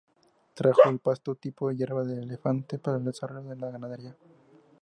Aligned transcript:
Trajo 0.55 0.89
el 0.89 0.97
pasto 0.97 1.35
tipo 1.35 1.69
hierba 1.69 2.03
de 2.03 2.23
elefante 2.23 2.79
para 2.79 2.97
el 2.97 3.03
desarrollo 3.05 3.49
de 3.49 3.55
la 3.57 3.69
ganadería. 3.69 4.17